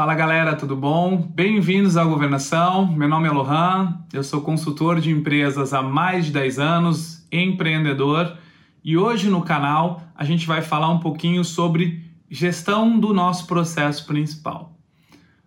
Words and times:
Fala 0.00 0.14
galera, 0.14 0.56
tudo 0.56 0.74
bom? 0.74 1.14
Bem-vindos 1.14 1.98
à 1.98 2.02
Governação. 2.02 2.90
Meu 2.90 3.06
nome 3.06 3.28
é 3.28 3.30
Lohan, 3.30 3.98
eu 4.14 4.24
sou 4.24 4.40
consultor 4.40 4.98
de 4.98 5.10
empresas 5.10 5.74
há 5.74 5.82
mais 5.82 6.24
de 6.24 6.32
10 6.32 6.58
anos, 6.58 7.26
empreendedor, 7.30 8.34
e 8.82 8.96
hoje 8.96 9.28
no 9.28 9.42
canal 9.42 10.02
a 10.16 10.24
gente 10.24 10.46
vai 10.46 10.62
falar 10.62 10.88
um 10.88 11.00
pouquinho 11.00 11.44
sobre 11.44 12.02
gestão 12.30 12.98
do 12.98 13.12
nosso 13.12 13.46
processo 13.46 14.06
principal. 14.06 14.74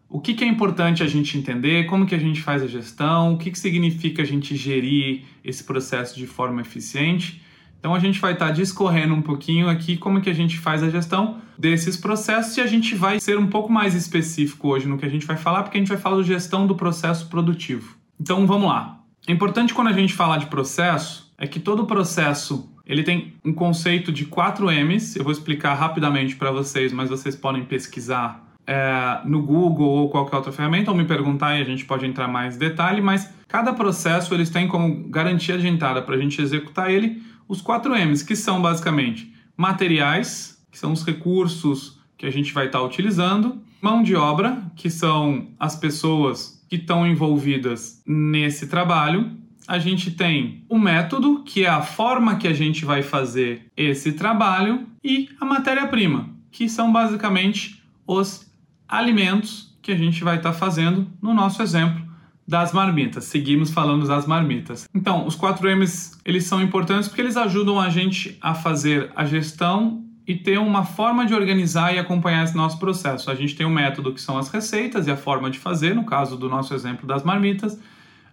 O 0.07 0.19
que, 0.19 0.35
que 0.35 0.43
é 0.43 0.47
importante 0.47 1.01
a 1.01 1.07
gente 1.07 1.35
entender, 1.35 1.87
como 1.87 2.05
que 2.05 2.13
a 2.13 2.19
gente 2.19 2.39
faz 2.39 2.61
a 2.61 2.67
gestão, 2.67 3.33
o 3.33 3.37
que, 3.39 3.49
que 3.49 3.57
significa 3.57 4.21
a 4.21 4.25
gente 4.25 4.55
gerir 4.55 5.23
esse 5.43 5.63
processo 5.63 6.15
de 6.15 6.27
forma 6.27 6.61
eficiente 6.61 7.41
então 7.83 7.93
a 7.93 7.99
gente 7.99 8.17
vai 8.21 8.31
estar 8.31 8.47
tá 8.47 8.51
discorrendo 8.53 9.13
um 9.13 9.21
pouquinho 9.21 9.67
aqui 9.67 9.97
como 9.97 10.21
que 10.21 10.29
a 10.29 10.33
gente 10.33 10.57
faz 10.57 10.81
a 10.81 10.89
gestão 10.89 11.41
desses 11.57 11.97
processos 11.97 12.55
e 12.55 12.61
a 12.61 12.65
gente 12.65 12.95
vai 12.95 13.19
ser 13.19 13.37
um 13.37 13.47
pouco 13.47 13.69
mais 13.69 13.93
específico 13.93 14.69
hoje 14.69 14.87
no 14.87 14.97
que 14.97 15.05
a 15.05 15.09
gente 15.09 15.25
vai 15.25 15.35
falar, 15.35 15.63
porque 15.63 15.77
a 15.77 15.81
gente 15.81 15.89
vai 15.89 15.97
falar 15.97 16.21
de 16.21 16.29
gestão 16.29 16.65
do 16.65 16.75
processo 16.75 17.27
produtivo. 17.27 17.97
Então 18.17 18.47
vamos 18.47 18.69
lá. 18.69 19.01
É 19.27 19.33
importante 19.33 19.73
quando 19.73 19.89
a 19.89 19.91
gente 19.91 20.13
falar 20.13 20.37
de 20.37 20.45
processo 20.45 21.29
é 21.37 21.45
que 21.45 21.59
todo 21.59 21.85
processo 21.85 22.71
ele 22.85 23.03
tem 23.03 23.33
um 23.43 23.51
conceito 23.51 24.13
de 24.13 24.27
4 24.27 24.65
M's. 24.71 25.17
Eu 25.17 25.25
vou 25.25 25.33
explicar 25.33 25.73
rapidamente 25.73 26.37
para 26.37 26.51
vocês, 26.51 26.93
mas 26.93 27.09
vocês 27.09 27.35
podem 27.35 27.65
pesquisar 27.65 28.47
é, 28.65 29.19
no 29.25 29.41
Google 29.41 29.89
ou 29.89 30.09
qualquer 30.09 30.37
outra 30.37 30.53
ferramenta 30.53 30.89
ou 30.89 30.95
me 30.95 31.03
perguntar 31.03 31.57
e 31.57 31.61
a 31.61 31.65
gente 31.65 31.83
pode 31.83 32.05
entrar 32.05 32.29
mais 32.29 32.55
em 32.55 32.59
detalhe. 32.59 33.01
Mas 33.01 33.29
cada 33.45 33.73
processo 33.73 34.33
eles 34.33 34.49
têm 34.49 34.69
como 34.69 35.09
garantia 35.09 35.57
de 35.57 35.67
entrada 35.67 36.01
para 36.01 36.15
a 36.15 36.17
gente 36.17 36.41
executar 36.41 36.89
ele 36.89 37.21
os 37.47 37.61
quatro 37.61 37.93
M's, 37.95 38.23
que 38.23 38.35
são 38.35 38.61
basicamente 38.61 39.33
materiais, 39.55 40.63
que 40.71 40.77
são 40.77 40.91
os 40.91 41.05
recursos 41.05 41.99
que 42.17 42.25
a 42.25 42.31
gente 42.31 42.53
vai 42.53 42.67
estar 42.67 42.81
utilizando, 42.81 43.61
mão 43.81 44.01
de 44.01 44.15
obra, 44.15 44.63
que 44.75 44.89
são 44.89 45.49
as 45.59 45.75
pessoas 45.75 46.63
que 46.69 46.77
estão 46.77 47.05
envolvidas 47.05 48.01
nesse 48.05 48.67
trabalho. 48.67 49.31
A 49.67 49.77
gente 49.77 50.11
tem 50.11 50.63
o 50.69 50.79
método, 50.79 51.43
que 51.43 51.65
é 51.65 51.69
a 51.69 51.81
forma 51.81 52.37
que 52.37 52.47
a 52.47 52.53
gente 52.53 52.85
vai 52.85 53.03
fazer 53.03 53.65
esse 53.75 54.13
trabalho, 54.13 54.87
e 55.03 55.29
a 55.39 55.45
matéria-prima, 55.45 56.29
que 56.51 56.69
são 56.69 56.91
basicamente 56.91 57.83
os 58.07 58.51
alimentos 58.87 59.77
que 59.81 59.91
a 59.91 59.97
gente 59.97 60.23
vai 60.23 60.37
estar 60.37 60.53
fazendo 60.53 61.07
no 61.21 61.33
nosso 61.33 61.61
exemplo 61.61 62.02
das 62.47 62.73
marmitas. 62.73 63.25
Seguimos 63.25 63.71
falando 63.71 64.07
das 64.07 64.25
marmitas. 64.25 64.87
Então, 64.93 65.25
os 65.25 65.35
4 65.35 65.69
M's, 65.77 66.19
eles 66.25 66.45
são 66.45 66.61
importantes 66.61 67.07
porque 67.07 67.21
eles 67.21 67.37
ajudam 67.37 67.79
a 67.79 67.89
gente 67.89 68.37
a 68.41 68.53
fazer 68.53 69.11
a 69.15 69.25
gestão 69.25 70.03
e 70.25 70.35
ter 70.35 70.57
uma 70.57 70.85
forma 70.85 71.25
de 71.25 71.33
organizar 71.33 71.93
e 71.93 71.99
acompanhar 71.99 72.43
esse 72.43 72.55
nosso 72.55 72.79
processo. 72.79 73.29
A 73.29 73.35
gente 73.35 73.55
tem 73.55 73.65
um 73.65 73.73
método 73.73 74.13
que 74.13 74.21
são 74.21 74.37
as 74.37 74.49
receitas 74.49 75.07
e 75.07 75.11
a 75.11 75.17
forma 75.17 75.49
de 75.49 75.59
fazer, 75.59 75.93
no 75.93 76.05
caso 76.05 76.37
do 76.37 76.49
nosso 76.49 76.73
exemplo 76.73 77.07
das 77.07 77.23
marmitas. 77.23 77.79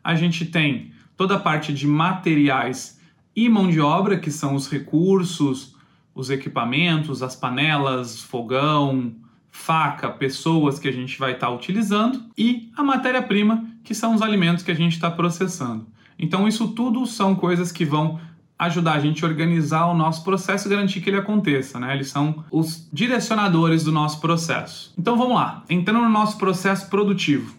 A 0.02 0.14
gente 0.14 0.46
tem 0.46 0.92
toda 1.16 1.36
a 1.36 1.40
parte 1.40 1.72
de 1.72 1.86
materiais 1.86 3.00
e 3.34 3.48
mão 3.48 3.68
de 3.68 3.80
obra, 3.80 4.18
que 4.18 4.30
são 4.30 4.54
os 4.54 4.70
recursos, 4.70 5.74
os 6.14 6.30
equipamentos, 6.30 7.22
as 7.22 7.36
panelas, 7.36 8.20
fogão, 8.20 9.12
faca, 9.50 10.08
pessoas 10.10 10.78
que 10.78 10.88
a 10.88 10.92
gente 10.92 11.18
vai 11.18 11.32
estar 11.32 11.50
utilizando 11.50 12.24
e 12.38 12.70
a 12.76 12.82
matéria-prima, 12.82 13.64
que 13.84 13.94
são 13.94 14.14
os 14.14 14.22
alimentos 14.22 14.62
que 14.62 14.70
a 14.70 14.74
gente 14.74 14.92
está 14.92 15.10
processando. 15.10 15.86
Então, 16.18 16.46
isso 16.46 16.68
tudo 16.68 17.06
são 17.06 17.34
coisas 17.34 17.72
que 17.72 17.84
vão 17.84 18.20
ajudar 18.58 18.92
a 18.92 19.00
gente 19.00 19.24
a 19.24 19.28
organizar 19.28 19.86
o 19.86 19.94
nosso 19.94 20.22
processo 20.22 20.68
e 20.68 20.70
garantir 20.70 21.00
que 21.00 21.08
ele 21.08 21.16
aconteça, 21.16 21.80
né? 21.80 21.94
Eles 21.94 22.08
são 22.08 22.44
os 22.50 22.88
direcionadores 22.92 23.84
do 23.84 23.90
nosso 23.90 24.20
processo. 24.20 24.92
Então, 24.98 25.16
vamos 25.16 25.34
lá. 25.34 25.64
Entrando 25.68 26.02
no 26.02 26.10
nosso 26.10 26.36
processo 26.36 26.90
produtivo. 26.90 27.54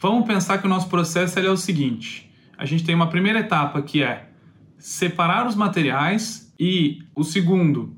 Vamos 0.00 0.26
pensar 0.26 0.58
que 0.58 0.66
o 0.66 0.68
nosso 0.68 0.88
processo 0.88 1.38
é 1.38 1.48
o 1.48 1.56
seguinte: 1.56 2.28
a 2.58 2.66
gente 2.66 2.82
tem 2.82 2.92
uma 2.92 3.06
primeira 3.06 3.38
etapa 3.38 3.80
que 3.82 4.02
é 4.02 4.30
separar 4.76 5.46
os 5.46 5.54
materiais 5.54 6.52
e 6.58 7.04
o 7.14 7.22
segundo 7.22 7.96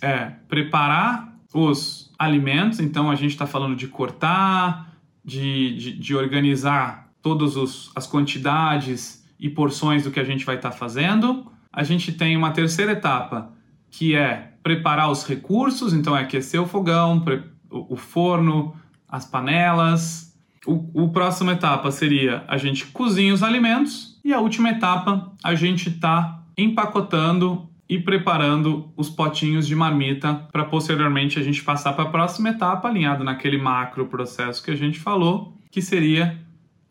é 0.00 0.26
preparar 0.46 1.36
os 1.52 2.12
alimentos. 2.16 2.78
Então, 2.78 3.10
a 3.10 3.16
gente 3.16 3.32
está 3.32 3.46
falando 3.46 3.74
de 3.74 3.88
cortar, 3.88 4.91
de, 5.24 5.76
de, 5.76 5.98
de 5.98 6.14
organizar 6.14 7.12
todas 7.22 7.90
as 7.94 8.06
quantidades 8.06 9.24
e 9.38 9.48
porções 9.48 10.04
do 10.04 10.10
que 10.10 10.20
a 10.20 10.24
gente 10.24 10.44
vai 10.44 10.56
estar 10.56 10.70
tá 10.70 10.76
fazendo. 10.76 11.50
A 11.72 11.82
gente 11.82 12.12
tem 12.12 12.36
uma 12.36 12.50
terceira 12.50 12.92
etapa, 12.92 13.52
que 13.90 14.14
é 14.14 14.52
preparar 14.62 15.10
os 15.10 15.24
recursos, 15.26 15.92
então 15.92 16.16
é 16.16 16.20
aquecer 16.20 16.60
o 16.60 16.66
fogão, 16.66 17.24
o 17.70 17.96
forno, 17.96 18.74
as 19.08 19.24
panelas. 19.24 20.32
O, 20.66 21.04
o 21.04 21.08
próxima 21.10 21.52
etapa 21.52 21.90
seria 21.90 22.44
a 22.46 22.56
gente 22.56 22.86
cozinha 22.86 23.34
os 23.34 23.42
alimentos 23.42 24.20
e 24.24 24.32
a 24.32 24.38
última 24.38 24.70
etapa 24.70 25.32
a 25.42 25.54
gente 25.56 25.88
está 25.88 26.44
empacotando 26.56 27.68
e 27.88 27.98
preparando 27.98 28.90
os 28.96 29.10
potinhos 29.10 29.66
de 29.66 29.74
marmita 29.74 30.34
para 30.50 30.64
posteriormente 30.64 31.38
a 31.38 31.42
gente 31.42 31.62
passar 31.62 31.92
para 31.92 32.04
a 32.04 32.10
próxima 32.10 32.50
etapa, 32.50 32.88
alinhado 32.88 33.24
naquele 33.24 33.58
macro 33.58 34.06
processo 34.06 34.62
que 34.62 34.70
a 34.70 34.76
gente 34.76 34.98
falou, 34.98 35.58
que 35.70 35.82
seria 35.82 36.38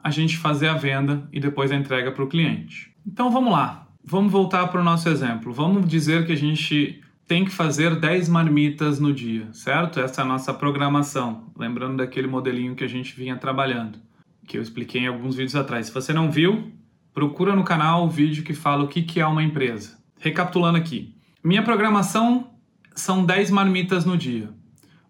a 0.04 0.10
gente 0.10 0.38
fazer 0.38 0.68
a 0.68 0.74
venda 0.74 1.28
e 1.32 1.40
depois 1.40 1.72
a 1.72 1.76
entrega 1.76 2.12
para 2.12 2.24
o 2.24 2.28
cliente. 2.28 2.92
Então 3.06 3.32
vamos 3.32 3.52
lá, 3.52 3.88
vamos 4.04 4.32
voltar 4.32 4.68
para 4.68 4.82
o 4.82 4.84
nosso 4.84 5.10
exemplo. 5.10 5.54
Vamos 5.54 5.88
dizer 5.88 6.26
que 6.26 6.32
a 6.32 6.38
gente 6.38 7.02
tem 7.28 7.46
que 7.46 7.52
fazer 7.52 7.96
10 7.98 8.28
marmitas 8.28 9.00
no 9.00 9.14
dia, 9.14 9.48
certo? 9.54 10.00
Essa 10.00 10.22
é 10.22 10.24
a 10.24 10.28
nossa 10.28 10.54
programação, 10.54 11.46
lembrando 11.58 11.98
daquele 11.98 12.28
modelinho 12.28 12.76
que 12.76 12.84
a 12.84 12.90
gente 12.90 13.16
vinha 13.16 13.38
trabalhando, 13.38 14.00
que 14.46 14.58
eu 14.58 14.62
expliquei 14.62 15.02
em 15.02 15.08
alguns 15.08 15.36
vídeos 15.36 15.56
atrás. 15.56 15.86
Se 15.88 15.94
você 15.94 16.12
não 16.12 16.30
viu, 16.30 16.72
procura 17.14 17.56
no 17.56 17.64
canal 17.64 18.06
o 18.06 18.10
vídeo 18.10 18.44
que 18.44 18.54
fala 18.54 18.84
o 18.84 18.88
que 18.88 19.20
é 19.20 19.26
uma 19.26 19.44
empresa. 19.44 20.01
Recapitulando 20.24 20.78
aqui. 20.78 21.16
Minha 21.44 21.64
programação 21.64 22.52
são 22.94 23.26
10 23.26 23.50
marmitas 23.50 24.06
no 24.06 24.16
dia. 24.16 24.52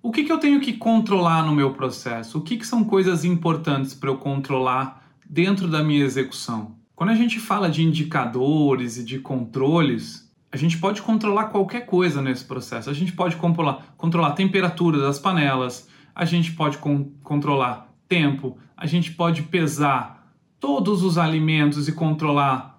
O 0.02 0.10
que, 0.10 0.24
que 0.24 0.32
eu 0.32 0.38
tenho 0.38 0.62
que 0.62 0.72
controlar 0.72 1.46
no 1.46 1.54
meu 1.54 1.74
processo? 1.74 2.38
O 2.38 2.42
que, 2.42 2.56
que 2.56 2.66
são 2.66 2.82
coisas 2.86 3.26
importantes 3.26 3.94
para 3.94 4.10
eu 4.10 4.16
controlar 4.16 5.06
dentro 5.30 5.68
da 5.68 5.84
minha 5.84 6.06
execução? 6.06 6.78
Quando 6.96 7.10
a 7.10 7.16
gente 7.16 7.42
fala 7.42 7.70
de 7.70 7.84
indicadores 7.84 8.96
e 8.96 9.04
de 9.04 9.20
controles, 9.20 10.32
a 10.50 10.56
gente 10.56 10.78
pode 10.78 11.02
controlar 11.02 11.50
qualquer 11.50 11.86
coisa 11.86 12.22
nesse 12.22 12.46
processo. 12.46 12.90
A 12.90 12.94
gente 12.94 13.12
pode 13.12 13.36
controlar, 13.36 13.94
controlar 13.98 14.30
a 14.30 14.34
temperatura 14.34 14.98
das 14.98 15.20
panelas, 15.20 15.90
a 16.16 16.24
gente 16.24 16.54
pode 16.54 16.78
con 16.78 17.12
controlar 17.22 17.94
tempo, 18.08 18.58
a 18.78 18.86
gente 18.86 19.12
pode 19.12 19.44
pesar 19.44 20.34
todos 20.58 21.04
os 21.04 21.18
alimentos 21.18 21.90
e 21.90 21.92
controlar 21.92 22.71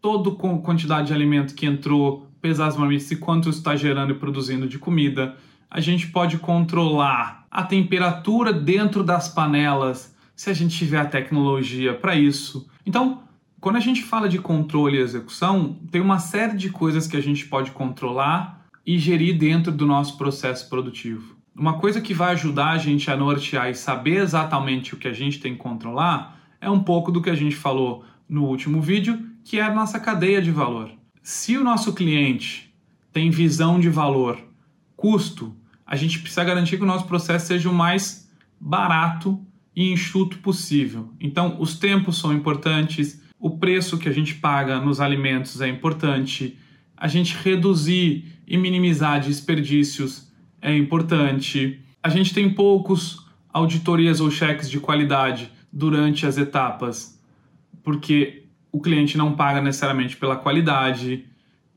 toda 0.00 0.30
quantidade 0.30 1.08
de 1.08 1.12
alimento 1.12 1.54
que 1.54 1.66
entrou, 1.66 2.28
pesar 2.40 2.66
as 2.66 2.76
marmitas 2.76 3.10
e 3.10 3.16
quanto 3.16 3.50
está 3.50 3.74
gerando 3.76 4.12
e 4.12 4.18
produzindo 4.18 4.68
de 4.68 4.78
comida. 4.78 5.36
A 5.70 5.80
gente 5.80 6.08
pode 6.08 6.38
controlar 6.38 7.46
a 7.50 7.62
temperatura 7.62 8.52
dentro 8.52 9.02
das 9.02 9.28
panelas, 9.28 10.14
se 10.34 10.48
a 10.48 10.54
gente 10.54 10.76
tiver 10.76 11.00
a 11.00 11.04
tecnologia 11.04 11.94
para 11.94 12.14
isso. 12.14 12.68
Então, 12.86 13.22
quando 13.60 13.76
a 13.76 13.80
gente 13.80 14.02
fala 14.02 14.28
de 14.28 14.38
controle 14.38 14.96
e 14.96 15.00
execução, 15.00 15.76
tem 15.90 16.00
uma 16.00 16.20
série 16.20 16.56
de 16.56 16.70
coisas 16.70 17.06
que 17.06 17.16
a 17.16 17.20
gente 17.20 17.46
pode 17.46 17.72
controlar 17.72 18.64
e 18.86 18.98
gerir 18.98 19.36
dentro 19.36 19.72
do 19.72 19.84
nosso 19.84 20.16
processo 20.16 20.68
produtivo. 20.68 21.36
Uma 21.54 21.74
coisa 21.74 22.00
que 22.00 22.14
vai 22.14 22.32
ajudar 22.34 22.70
a 22.70 22.78
gente 22.78 23.10
a 23.10 23.16
nortear 23.16 23.68
e 23.68 23.74
saber 23.74 24.22
exatamente 24.22 24.94
o 24.94 24.96
que 24.96 25.08
a 25.08 25.12
gente 25.12 25.40
tem 25.40 25.54
que 25.54 25.58
controlar 25.58 26.38
é 26.60 26.70
um 26.70 26.80
pouco 26.80 27.10
do 27.10 27.20
que 27.20 27.30
a 27.30 27.34
gente 27.34 27.56
falou 27.56 28.04
no 28.28 28.44
último 28.44 28.80
vídeo, 28.80 29.18
que 29.48 29.58
é 29.58 29.62
a 29.62 29.72
nossa 29.72 29.98
cadeia 29.98 30.42
de 30.42 30.50
valor. 30.50 30.90
Se 31.22 31.56
o 31.56 31.64
nosso 31.64 31.94
cliente 31.94 32.70
tem 33.10 33.30
visão 33.30 33.80
de 33.80 33.88
valor, 33.88 34.38
custo, 34.94 35.56
a 35.86 35.96
gente 35.96 36.18
precisa 36.18 36.44
garantir 36.44 36.76
que 36.76 36.82
o 36.82 36.86
nosso 36.86 37.06
processo 37.06 37.46
seja 37.46 37.70
o 37.70 37.72
mais 37.72 38.30
barato 38.60 39.42
e 39.74 39.90
enxuto 39.90 40.36
possível. 40.40 41.14
Então, 41.18 41.56
os 41.58 41.78
tempos 41.78 42.18
são 42.18 42.30
importantes, 42.30 43.22
o 43.40 43.56
preço 43.56 43.96
que 43.96 44.06
a 44.06 44.12
gente 44.12 44.34
paga 44.34 44.78
nos 44.80 45.00
alimentos 45.00 45.62
é 45.62 45.68
importante, 45.68 46.58
a 46.94 47.08
gente 47.08 47.34
reduzir 47.42 48.26
e 48.46 48.58
minimizar 48.58 49.18
desperdícios 49.18 50.30
é 50.60 50.76
importante. 50.76 51.80
A 52.02 52.10
gente 52.10 52.34
tem 52.34 52.52
poucos 52.52 53.26
auditorias 53.48 54.20
ou 54.20 54.30
cheques 54.30 54.68
de 54.68 54.78
qualidade 54.78 55.50
durante 55.72 56.26
as 56.26 56.36
etapas, 56.36 57.18
porque 57.82 58.44
o 58.70 58.80
cliente 58.80 59.16
não 59.16 59.32
paga 59.32 59.60
necessariamente 59.60 60.16
pela 60.16 60.36
qualidade 60.36 61.26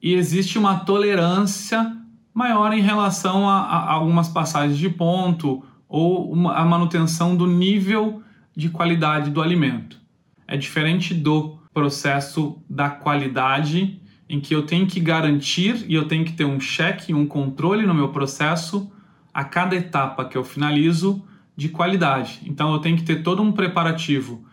e 0.01 0.13
existe 0.13 0.57
uma 0.57 0.79
tolerância 0.79 1.97
maior 2.33 2.73
em 2.73 2.81
relação 2.81 3.47
a, 3.47 3.59
a 3.59 3.91
algumas 3.91 4.29
passagens 4.29 4.77
de 4.77 4.89
ponto 4.89 5.63
ou 5.87 6.31
uma, 6.31 6.53
a 6.53 6.65
manutenção 6.65 7.35
do 7.35 7.45
nível 7.45 8.23
de 8.55 8.69
qualidade 8.69 9.29
do 9.29 9.41
alimento. 9.41 9.99
É 10.47 10.57
diferente 10.57 11.13
do 11.13 11.59
processo 11.73 12.61
da 12.69 12.89
qualidade, 12.89 14.01
em 14.27 14.39
que 14.39 14.53
eu 14.53 14.65
tenho 14.65 14.87
que 14.87 14.99
garantir 14.99 15.85
e 15.87 15.93
eu 15.93 16.07
tenho 16.07 16.25
que 16.25 16.33
ter 16.33 16.45
um 16.45 16.59
cheque, 16.59 17.13
um 17.13 17.25
controle 17.25 17.85
no 17.85 17.93
meu 17.93 18.09
processo 18.09 18.91
a 19.33 19.43
cada 19.43 19.75
etapa 19.75 20.25
que 20.25 20.37
eu 20.37 20.43
finalizo 20.43 21.23
de 21.55 21.69
qualidade. 21.69 22.41
Então 22.45 22.73
eu 22.73 22.79
tenho 22.79 22.97
que 22.97 23.03
ter 23.03 23.23
todo 23.23 23.41
um 23.41 23.51
preparativo 23.51 24.45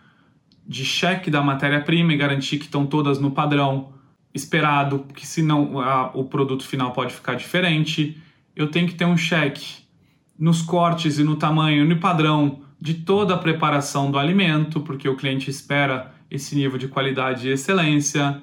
de 0.69 0.85
cheque 0.85 1.31
da 1.31 1.41
matéria-prima 1.41 2.13
e 2.13 2.17
garantir 2.17 2.59
que 2.59 2.65
estão 2.65 2.85
todas 2.85 3.19
no 3.19 3.31
padrão 3.31 3.91
esperado, 4.31 5.03
que 5.15 5.25
senão 5.25 5.79
a, 5.79 6.11
o 6.13 6.25
produto 6.25 6.63
final 6.63 6.91
pode 6.91 7.11
ficar 7.11 7.33
diferente. 7.33 8.21
Eu 8.55 8.67
tenho 8.67 8.87
que 8.87 8.93
ter 8.93 9.05
um 9.05 9.17
cheque 9.17 9.79
nos 10.37 10.61
cortes 10.61 11.17
e 11.17 11.23
no 11.23 11.35
tamanho, 11.35 11.83
no 11.85 11.97
padrão 11.97 12.61
de 12.79 12.93
toda 12.93 13.33
a 13.33 13.37
preparação 13.39 14.11
do 14.11 14.19
alimento, 14.19 14.79
porque 14.81 15.09
o 15.09 15.15
cliente 15.15 15.49
espera 15.49 16.13
esse 16.29 16.55
nível 16.55 16.77
de 16.77 16.87
qualidade 16.87 17.47
e 17.47 17.51
excelência. 17.51 18.39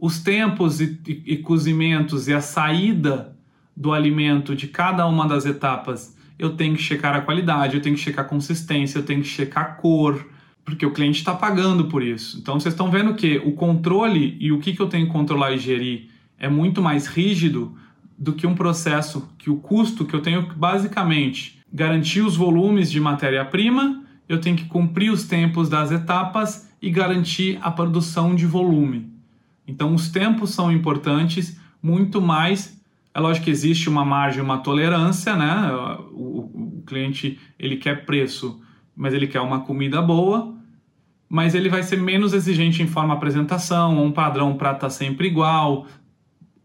Os 0.00 0.18
tempos 0.18 0.80
e, 0.80 1.00
e, 1.06 1.34
e 1.34 1.36
cozimentos 1.36 2.26
e 2.26 2.34
a 2.34 2.40
saída 2.40 3.36
do 3.76 3.92
alimento 3.92 4.56
de 4.56 4.66
cada 4.66 5.06
uma 5.06 5.28
das 5.28 5.46
etapas, 5.46 6.16
eu 6.36 6.56
tenho 6.56 6.74
que 6.74 6.82
checar 6.82 7.14
a 7.14 7.20
qualidade, 7.20 7.76
eu 7.76 7.80
tenho 7.80 7.94
que 7.94 8.02
checar 8.02 8.24
a 8.24 8.28
consistência, 8.28 8.98
eu 8.98 9.04
tenho 9.04 9.22
que 9.22 9.28
checar 9.28 9.64
a 9.64 9.68
cor, 9.74 10.26
porque 10.68 10.84
o 10.84 10.92
cliente 10.92 11.20
está 11.20 11.34
pagando 11.34 11.86
por 11.86 12.02
isso. 12.02 12.38
Então 12.38 12.60
vocês 12.60 12.74
estão 12.74 12.90
vendo 12.90 13.14
que 13.14 13.38
o 13.38 13.52
controle 13.52 14.36
e 14.38 14.52
o 14.52 14.58
que, 14.58 14.74
que 14.74 14.82
eu 14.82 14.86
tenho 14.86 15.06
que 15.06 15.12
controlar 15.12 15.52
e 15.52 15.58
gerir 15.58 16.10
é 16.38 16.46
muito 16.46 16.82
mais 16.82 17.06
rígido 17.06 17.74
do 18.18 18.34
que 18.34 18.46
um 18.46 18.54
processo 18.54 19.30
que 19.38 19.48
o 19.48 19.56
custo 19.56 20.04
que 20.04 20.14
eu 20.14 20.20
tenho 20.20 20.46
basicamente 20.54 21.58
garantir 21.72 22.20
os 22.20 22.36
volumes 22.36 22.90
de 22.90 23.00
matéria-prima, 23.00 24.02
eu 24.28 24.42
tenho 24.42 24.56
que 24.56 24.66
cumprir 24.66 25.10
os 25.10 25.24
tempos 25.24 25.70
das 25.70 25.90
etapas 25.90 26.68
e 26.82 26.90
garantir 26.90 27.58
a 27.62 27.70
produção 27.70 28.34
de 28.34 28.44
volume. 28.44 29.10
Então 29.66 29.94
os 29.94 30.10
tempos 30.10 30.50
são 30.50 30.70
importantes, 30.70 31.58
muito 31.82 32.20
mais. 32.20 32.78
É 33.14 33.20
lógico 33.20 33.46
que 33.46 33.50
existe 33.50 33.88
uma 33.88 34.04
margem, 34.04 34.42
uma 34.42 34.58
tolerância, 34.58 35.34
né? 35.34 35.72
O, 36.12 36.78
o 36.78 36.82
cliente 36.86 37.40
ele 37.58 37.76
quer 37.76 38.04
preço, 38.04 38.60
mas 38.94 39.14
ele 39.14 39.26
quer 39.26 39.40
uma 39.40 39.60
comida 39.60 40.02
boa 40.02 40.57
mas 41.28 41.54
ele 41.54 41.68
vai 41.68 41.82
ser 41.82 41.98
menos 41.98 42.32
exigente 42.32 42.82
em 42.82 42.86
forma 42.86 43.14
apresentação, 43.14 44.02
um 44.02 44.10
padrão 44.10 44.54
para 44.54 44.72
estar 44.72 44.86
tá 44.86 44.90
sempre 44.90 45.26
igual, 45.28 45.86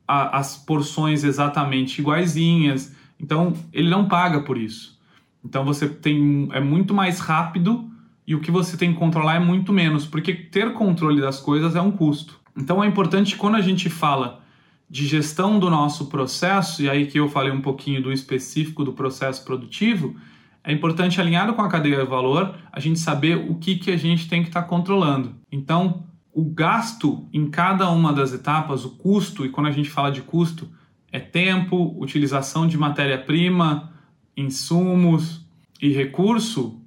a, 0.07 0.38
as 0.38 0.56
porções 0.56 1.24
exatamente 1.24 2.00
iguaizinhas. 2.00 2.95
Então, 3.19 3.54
ele 3.74 3.89
não 3.89 4.07
paga 4.07 4.42
por 4.42 4.57
isso. 4.57 5.00
Então, 5.44 5.65
você 5.65 5.88
tem 5.88 6.48
é 6.54 6.62
muito 6.62 6.94
mais 6.94 7.19
rápido 7.19 7.89
e 8.25 8.33
o 8.33 8.39
que 8.39 8.51
você 8.51 8.77
tem 8.77 8.94
que 8.94 9.00
controlar 9.00 9.36
é 9.36 9.39
muito 9.39 9.74
menos, 9.74 10.06
porque 10.06 10.33
ter 10.33 10.74
controle 10.74 11.19
das 11.19 11.39
coisas 11.39 11.75
é 11.75 11.81
um 11.81 11.92
custo. 11.92 12.39
Então, 12.56 12.81
é 12.81 12.88
importante 12.88 13.36
quando 13.36 13.56
a 13.56 13.62
gente 13.62 13.89
fala 13.89 14.42
de 14.89 15.07
gestão 15.07 15.59
do 15.59 15.69
nosso 15.69 16.06
processo, 16.06 16.83
e 16.83 16.89
aí 16.89 17.07
que 17.07 17.19
eu 17.19 17.27
falei 17.27 17.51
um 17.51 17.62
pouquinho 17.62 18.01
do 18.01 18.12
específico 18.12 18.83
do 18.83 18.94
processo 18.94 19.44
produtivo, 19.44 20.16
é 20.63 20.71
importante, 20.71 21.19
alinhado 21.19 21.54
com 21.54 21.62
a 21.62 21.69
cadeia 21.69 21.98
de 21.98 22.06
valor, 22.06 22.56
a 22.71 22.80
gente 22.80 22.98
saber 22.98 23.36
o 23.36 23.56
que, 23.56 23.75
que 23.75 23.92
a 23.92 23.98
gente 23.98 24.30
tem 24.30 24.42
que 24.42 24.48
estar 24.48 24.62
tá 24.62 24.68
controlando. 24.68 25.36
Então, 25.51 26.06
o 26.33 26.45
gasto 26.45 27.27
em 27.33 27.50
cada 27.50 27.89
uma 27.92 28.13
das 28.13 28.33
etapas, 28.33 28.86
o 28.86 28.92
custo, 28.92 29.45
e 29.45 29.50
quando 29.50 29.68
a 29.68 29.71
gente 29.71 29.89
fala 29.89 30.12
de 30.12 30.21
custo, 30.21 30.69
é 31.12 31.19
tempo, 31.19 31.95
utilização 32.00 32.65
de 32.65 32.77
matéria-prima, 32.77 33.92
insumos 34.36 35.45
e 35.81 35.89
recurso, 35.89 36.81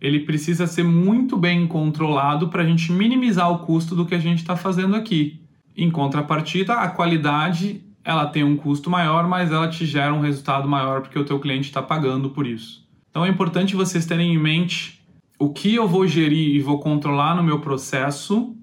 ele 0.00 0.20
precisa 0.20 0.66
ser 0.66 0.82
muito 0.82 1.36
bem 1.36 1.66
controlado 1.66 2.48
para 2.48 2.62
a 2.62 2.66
gente 2.66 2.90
minimizar 2.90 3.50
o 3.50 3.60
custo 3.60 3.94
do 3.94 4.04
que 4.04 4.16
a 4.16 4.18
gente 4.18 4.38
está 4.38 4.56
fazendo 4.56 4.96
aqui. 4.96 5.40
Em 5.76 5.90
contrapartida, 5.90 6.74
a 6.74 6.88
qualidade 6.88 7.84
ela 8.04 8.26
tem 8.26 8.42
um 8.42 8.56
custo 8.56 8.90
maior, 8.90 9.28
mas 9.28 9.52
ela 9.52 9.68
te 9.68 9.86
gera 9.86 10.12
um 10.12 10.20
resultado 10.20 10.68
maior 10.68 11.02
porque 11.02 11.18
o 11.18 11.24
teu 11.24 11.38
cliente 11.38 11.68
está 11.68 11.80
pagando 11.80 12.30
por 12.30 12.46
isso. 12.46 12.81
Então 13.12 13.26
é 13.26 13.28
importante 13.28 13.76
vocês 13.76 14.06
terem 14.06 14.32
em 14.32 14.38
mente 14.38 15.04
o 15.38 15.50
que 15.50 15.74
eu 15.74 15.86
vou 15.86 16.06
gerir 16.06 16.56
e 16.56 16.60
vou 16.60 16.78
controlar 16.78 17.34
no 17.34 17.42
meu 17.42 17.60
processo, 17.60 18.56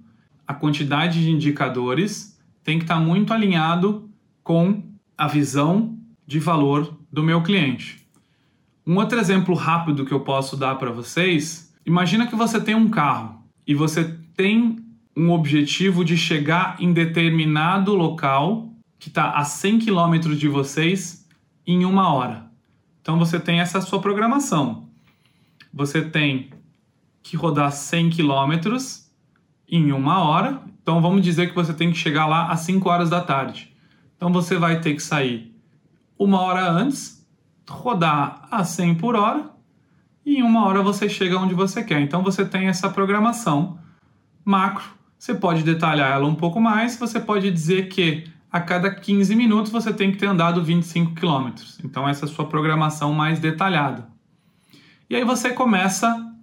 a 0.48 0.56
quantidade 0.56 1.22
de 1.22 1.30
indicadores 1.30 2.36
tem 2.64 2.80
que 2.80 2.84
estar 2.84 3.00
muito 3.00 3.32
alinhado 3.32 4.10
com 4.44 4.82
a 5.16 5.28
visão 5.28 5.96
de 6.26 6.40
valor 6.40 6.98
do 7.12 7.22
meu 7.22 7.44
cliente. 7.44 8.08
Um 8.88 8.96
outro 8.96 9.20
exemplo 9.20 9.54
rápido 9.54 10.04
que 10.04 10.12
eu 10.12 10.22
posso 10.22 10.58
dar 10.58 10.76
para 10.76 10.90
vocês, 10.90 11.72
imagina 11.86 12.26
que 12.26 12.36
você 12.36 12.60
tem 12.60 12.74
um 12.74 12.90
carro 12.90 13.44
e 13.68 13.76
você 13.76 14.18
tem 14.36 14.78
um 15.16 15.30
objetivo 15.30 16.04
de 16.04 16.18
chegar 16.18 16.76
em 16.80 16.92
determinado 16.92 17.94
local 17.94 18.74
que 18.98 19.10
está 19.10 19.34
a 19.34 19.46
100 19.46 19.78
km 19.78 20.36
de 20.36 20.48
vocês 20.48 21.28
em 21.68 21.86
uma 21.86 22.12
hora. 22.12 22.49
Então 23.02 23.18
você 23.18 23.40
tem 23.40 23.60
essa 23.60 23.82
sua 23.82 24.00
programação. 24.00 24.88
Você 25.74 26.02
tem 26.02 26.52
que 27.22 27.38
rodar 27.38 27.72
100 27.72 28.10
quilômetros 28.10 29.10
em 29.68 29.92
uma 29.92 30.24
hora. 30.24 30.62
Então 30.82 31.02
vamos 31.02 31.22
dizer 31.22 31.50
que 31.50 31.56
você 31.56 31.74
tem 31.74 31.92
que 31.92 31.98
chegar 31.98 32.26
lá 32.26 32.52
às 32.52 32.62
5 32.62 32.90
horas 32.90 33.10
da 33.10 33.22
tarde. 33.22 33.76
Então 34.16 34.32
você 34.32 34.58
vai 34.58 34.82
ter 34.82 34.94
que 34.96 35.02
sair 35.02 35.56
uma 36.18 36.42
hora 36.42 36.70
antes, 36.70 37.26
rodar 37.70 38.48
a 38.52 38.64
100 38.64 38.96
por 38.96 39.16
hora 39.16 39.50
e 40.26 40.38
em 40.38 40.44
uma 40.44 40.66
hora 40.66 40.84
você 40.84 41.08
chega 41.08 41.40
onde 41.40 41.54
você 41.54 41.84
quer. 41.84 42.02
Então 42.02 42.22
você 42.24 42.46
tem 42.46 42.68
essa 42.68 42.90
programação 42.90 43.80
macro. 44.44 44.84
Você 45.18 45.34
pode 45.34 45.64
detalhar 45.64 46.12
ela 46.12 46.26
um 46.26 46.36
pouco 46.36 46.60
mais. 46.60 46.98
Você 46.98 47.20
pode 47.20 47.52
dizer 47.52 47.90
que 47.90 48.26
a 48.52 48.60
cada 48.60 48.90
15 48.90 49.36
minutos 49.36 49.72
você 49.72 49.94
tem 49.94 50.12
que 50.12 50.18
ter 50.18 50.26
andado 50.26 50.64
25 50.64 51.14
quilômetros. 51.14 51.80
Então, 51.84 52.08
essa 52.08 52.26
é 52.26 52.30
a 52.30 52.32
sua 52.32 52.46
programação 52.46 53.14
mais 53.14 53.40
detalhada. 53.40 54.08
E 55.10 55.16
aí 55.16 55.24
você 55.24 55.52
começa 55.52 56.34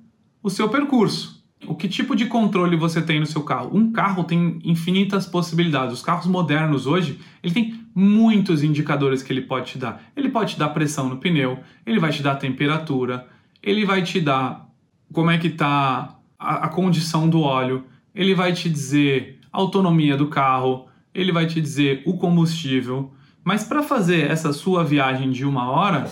o 0.42 0.50
seu 0.50 0.68
percurso. 0.68 1.44
O 1.66 1.74
que 1.74 1.88
tipo 1.88 2.14
de 2.14 2.26
controle 2.26 2.76
você 2.76 3.02
tem 3.02 3.18
no 3.18 3.26
seu 3.26 3.42
carro? 3.42 3.70
Um 3.72 3.90
carro 3.90 4.24
tem 4.24 4.58
infinitas 4.62 5.26
possibilidades. 5.26 5.94
Os 5.94 6.02
carros 6.02 6.26
modernos 6.26 6.86
hoje, 6.86 7.18
ele 7.42 7.54
tem 7.54 7.86
muitos 7.94 8.62
indicadores 8.62 9.22
que 9.22 9.32
ele 9.32 9.42
pode 9.42 9.72
te 9.72 9.78
dar. 9.78 10.02
Ele 10.14 10.28
pode 10.28 10.54
te 10.54 10.58
dar 10.58 10.68
pressão 10.68 11.08
no 11.08 11.16
pneu, 11.16 11.58
ele 11.84 11.98
vai 11.98 12.12
te 12.12 12.22
dar 12.22 12.36
temperatura, 12.36 13.26
ele 13.62 13.84
vai 13.84 14.02
te 14.02 14.20
dar 14.20 14.68
como 15.12 15.30
é 15.30 15.38
que 15.38 15.48
está 15.48 16.16
a, 16.38 16.66
a 16.66 16.68
condição 16.68 17.28
do 17.28 17.40
óleo, 17.40 17.84
ele 18.14 18.34
vai 18.34 18.52
te 18.52 18.68
dizer 18.68 19.40
autonomia 19.50 20.16
do 20.16 20.26
carro, 20.26 20.86
ele 21.16 21.32
vai 21.32 21.46
te 21.46 21.60
dizer 21.60 22.02
o 22.04 22.18
combustível. 22.18 23.10
Mas 23.42 23.64
para 23.64 23.82
fazer 23.82 24.30
essa 24.30 24.52
sua 24.52 24.84
viagem 24.84 25.30
de 25.30 25.46
uma 25.46 25.70
hora 25.70 26.10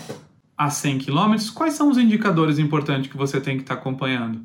a 0.57 0.71
100 0.71 1.01
km, 1.01 1.35
quais 1.55 1.75
são 1.75 1.91
os 1.91 1.99
indicadores 1.99 2.59
importantes 2.59 3.11
que 3.11 3.17
você 3.17 3.41
tem 3.41 3.57
que 3.57 3.63
estar 3.63 3.75
tá 3.75 3.81
acompanhando? 3.81 4.41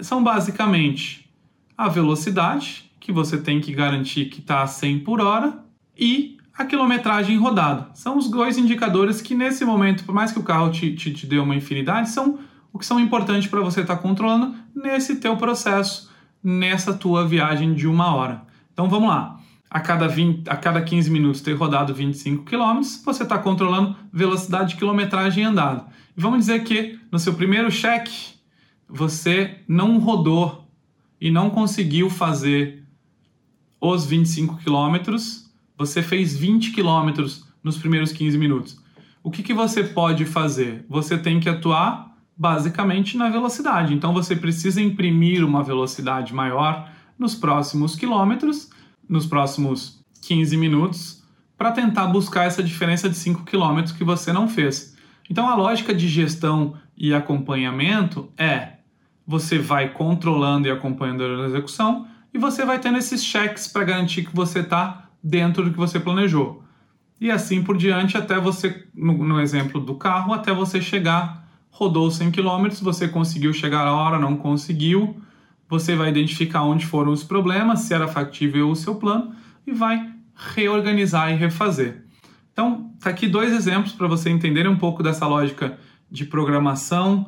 São 0.00 0.22
basicamente 0.22 1.30
a 1.76 1.88
velocidade, 1.88 2.90
que 3.00 3.10
você 3.10 3.38
tem 3.38 3.60
que 3.60 3.72
garantir 3.72 4.26
que 4.26 4.40
está 4.40 4.62
a 4.62 4.66
100 4.66 5.00
por 5.00 5.20
hora, 5.20 5.58
e 5.96 6.36
a 6.56 6.64
quilometragem 6.64 7.38
rodada. 7.38 7.88
São 7.94 8.18
os 8.18 8.28
dois 8.28 8.58
indicadores 8.58 9.22
que, 9.22 9.34
nesse 9.34 9.64
momento, 9.64 10.04
por 10.04 10.14
mais 10.14 10.32
que 10.32 10.38
o 10.38 10.42
carro 10.42 10.70
te, 10.70 10.94
te, 10.94 11.12
te 11.12 11.26
dê 11.26 11.38
uma 11.38 11.56
infinidade, 11.56 12.10
são 12.10 12.38
o 12.72 12.78
que 12.78 12.86
são 12.86 13.00
importantes 13.00 13.48
para 13.48 13.60
você 13.60 13.80
estar 13.80 13.96
tá 13.96 14.02
controlando 14.02 14.54
nesse 14.74 15.16
teu 15.16 15.36
processo, 15.36 16.10
nessa 16.42 16.92
tua 16.92 17.26
viagem 17.26 17.74
de 17.74 17.86
uma 17.86 18.14
hora. 18.14 18.42
Então 18.72 18.88
vamos 18.88 19.08
lá 19.08 19.33
a 19.74 19.80
cada, 19.80 20.06
20, 20.06 20.48
a 20.48 20.56
cada 20.56 20.80
15 20.80 21.10
minutos 21.10 21.40
ter 21.40 21.54
rodado 21.54 21.92
25 21.92 22.44
km, 22.44 22.80
você 23.04 23.24
está 23.24 23.36
controlando 23.36 23.96
velocidade 24.12 24.68
de 24.68 24.76
quilometragem 24.76 25.42
andada. 25.42 25.86
E 26.16 26.20
vamos 26.20 26.38
dizer 26.38 26.62
que 26.62 26.96
no 27.10 27.18
seu 27.18 27.34
primeiro 27.34 27.68
cheque 27.72 28.34
você 28.88 29.58
não 29.66 29.98
rodou 29.98 30.70
e 31.20 31.28
não 31.28 31.50
conseguiu 31.50 32.08
fazer 32.08 32.84
os 33.80 34.06
25 34.06 34.58
km, 34.58 35.16
você 35.76 36.04
fez 36.04 36.36
20 36.36 36.70
km 36.70 37.26
nos 37.60 37.76
primeiros 37.76 38.12
15 38.12 38.38
minutos. 38.38 38.80
O 39.24 39.30
que, 39.30 39.42
que 39.42 39.52
você 39.52 39.82
pode 39.82 40.24
fazer? 40.24 40.86
Você 40.88 41.18
tem 41.18 41.40
que 41.40 41.48
atuar 41.48 42.16
basicamente 42.36 43.16
na 43.16 43.28
velocidade. 43.28 43.92
Então 43.92 44.14
você 44.14 44.36
precisa 44.36 44.80
imprimir 44.80 45.44
uma 45.44 45.64
velocidade 45.64 46.32
maior 46.32 46.88
nos 47.18 47.34
próximos 47.34 47.96
quilômetros 47.96 48.70
nos 49.08 49.26
próximos 49.26 50.04
15 50.22 50.56
minutos 50.56 51.22
para 51.56 51.72
tentar 51.72 52.06
buscar 52.06 52.44
essa 52.44 52.62
diferença 52.62 53.08
de 53.08 53.16
5 53.16 53.44
km 53.44 53.82
que 53.96 54.04
você 54.04 54.32
não 54.32 54.48
fez. 54.48 54.96
Então 55.30 55.48
a 55.48 55.54
lógica 55.54 55.94
de 55.94 56.08
gestão 56.08 56.74
e 56.96 57.14
acompanhamento 57.14 58.30
é 58.36 58.74
você 59.26 59.58
vai 59.58 59.90
controlando 59.90 60.68
e 60.68 60.70
acompanhando 60.70 61.24
a 61.24 61.46
execução 61.46 62.06
e 62.32 62.38
você 62.38 62.64
vai 62.64 62.78
tendo 62.78 62.98
esses 62.98 63.24
cheques 63.24 63.66
para 63.66 63.84
garantir 63.84 64.24
que 64.24 64.34
você 64.34 64.60
está 64.60 65.08
dentro 65.22 65.64
do 65.64 65.70
que 65.70 65.78
você 65.78 65.98
planejou. 65.98 66.62
E 67.20 67.30
assim 67.30 67.62
por 67.62 67.76
diante 67.76 68.18
até 68.18 68.38
você, 68.38 68.86
no, 68.94 69.24
no 69.24 69.40
exemplo 69.40 69.80
do 69.80 69.94
carro, 69.94 70.34
até 70.34 70.52
você 70.52 70.82
chegar, 70.82 71.48
rodou 71.70 72.10
100 72.10 72.32
km, 72.32 72.68
você 72.82 73.08
conseguiu 73.08 73.52
chegar 73.52 73.86
a 73.86 73.94
hora, 73.94 74.18
não 74.18 74.36
conseguiu, 74.36 75.22
você 75.74 75.96
vai 75.96 76.08
identificar 76.08 76.62
onde 76.62 76.86
foram 76.86 77.10
os 77.10 77.24
problemas, 77.24 77.80
se 77.80 77.92
era 77.92 78.06
factível 78.06 78.70
o 78.70 78.76
seu 78.76 78.94
plano 78.94 79.34
e 79.66 79.72
vai 79.72 80.08
reorganizar 80.54 81.32
e 81.32 81.36
refazer. 81.36 82.04
Então, 82.52 82.92
tá 83.00 83.10
aqui 83.10 83.26
dois 83.26 83.52
exemplos 83.52 83.92
para 83.92 84.06
você 84.06 84.30
entender 84.30 84.68
um 84.68 84.76
pouco 84.76 85.02
dessa 85.02 85.26
lógica 85.26 85.76
de 86.08 86.24
programação, 86.24 87.26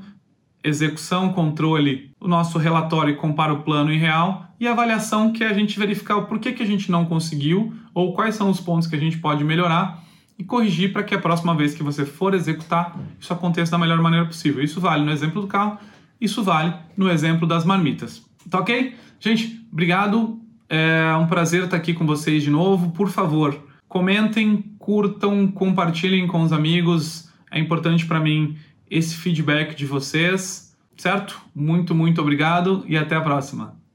execução, 0.62 1.32
controle, 1.32 2.12
o 2.20 2.28
nosso 2.28 2.56
relatório 2.58 3.16
compara 3.16 3.52
o 3.52 3.62
plano 3.62 3.92
e 3.92 3.98
real 3.98 4.46
e 4.60 4.68
avaliação 4.68 5.32
que 5.32 5.42
é 5.42 5.48
a 5.48 5.52
gente 5.52 5.78
verificar 5.78 6.16
o 6.16 6.26
porquê 6.26 6.52
que 6.52 6.62
a 6.62 6.66
gente 6.66 6.90
não 6.90 7.04
conseguiu 7.04 7.74
ou 7.92 8.12
quais 8.14 8.36
são 8.36 8.48
os 8.48 8.60
pontos 8.60 8.86
que 8.86 8.94
a 8.94 8.98
gente 8.98 9.18
pode 9.18 9.42
melhorar 9.42 10.02
e 10.38 10.44
corrigir 10.44 10.92
para 10.92 11.02
que 11.02 11.14
a 11.14 11.20
próxima 11.20 11.54
vez 11.54 11.74
que 11.74 11.82
você 11.82 12.04
for 12.04 12.34
executar 12.34 12.96
isso 13.18 13.32
aconteça 13.32 13.72
da 13.72 13.78
melhor 13.78 14.00
maneira 14.00 14.26
possível. 14.26 14.62
Isso 14.62 14.80
vale 14.80 15.04
no 15.04 15.10
exemplo 15.10 15.40
do 15.40 15.48
carro, 15.48 15.78
isso 16.20 16.42
vale 16.42 16.72
no 16.96 17.10
exemplo 17.10 17.46
das 17.46 17.64
marmitas. 17.64 18.25
Tá 18.50 18.60
ok? 18.60 18.94
Gente, 19.20 19.66
obrigado. 19.72 20.40
É 20.68 21.14
um 21.16 21.26
prazer 21.26 21.64
estar 21.64 21.76
aqui 21.76 21.94
com 21.94 22.06
vocês 22.06 22.42
de 22.42 22.50
novo. 22.50 22.90
Por 22.90 23.08
favor, 23.08 23.58
comentem, 23.88 24.64
curtam, 24.78 25.46
compartilhem 25.48 26.26
com 26.26 26.42
os 26.42 26.52
amigos. 26.52 27.30
É 27.50 27.58
importante 27.58 28.04
para 28.06 28.20
mim 28.20 28.56
esse 28.90 29.16
feedback 29.16 29.74
de 29.74 29.86
vocês, 29.86 30.76
certo? 30.96 31.40
Muito, 31.54 31.94
muito 31.94 32.20
obrigado 32.20 32.84
e 32.86 32.96
até 32.96 33.16
a 33.16 33.20
próxima. 33.20 33.85